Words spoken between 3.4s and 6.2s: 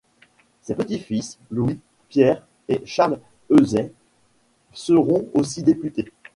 Heuzey seront aussi députés.